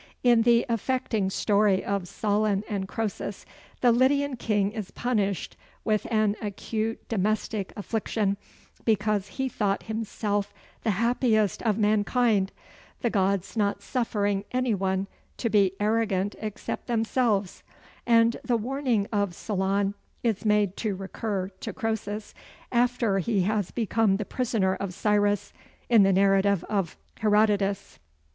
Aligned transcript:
In 0.23 0.41
the 0.41 0.65
affecting 0.67 1.29
story 1.29 1.85
of 1.85 2.07
Solon 2.07 2.63
and 2.67 2.87
Croesus, 2.87 3.45
the 3.81 3.91
Lydian 3.91 4.35
king 4.35 4.71
is 4.71 4.89
punished 4.89 5.55
with 5.83 6.07
an 6.09 6.35
acute 6.41 7.07
domestic 7.07 7.71
affliction 7.75 8.35
because 8.83 9.27
he 9.37 9.47
thought 9.47 9.83
himself 9.83 10.55
the 10.81 10.89
happiest 10.97 11.61
of 11.61 11.77
mankind 11.77 12.51
the 13.01 13.11
gods 13.11 13.55
not 13.55 13.83
suffering 13.83 14.43
any 14.51 14.73
one 14.73 15.05
to 15.37 15.51
be 15.51 15.73
arrogant 15.79 16.35
except 16.39 16.87
themselves; 16.87 17.61
and 18.03 18.37
the 18.43 18.57
warning 18.57 19.05
of 19.13 19.35
Solon 19.35 19.93
is 20.23 20.43
made 20.45 20.75
to 20.77 20.95
recur 20.95 21.49
to 21.59 21.71
Croesus 21.71 22.33
after 22.71 23.19
he 23.19 23.41
has 23.43 23.69
become 23.69 24.17
the 24.17 24.25
prisoner 24.25 24.73
of 24.73 24.95
Cyrus, 24.95 25.53
in 25.89 26.01
the 26.01 26.11
narrative 26.11 26.63
of 26.63 26.97
Herodotus. 27.19 27.99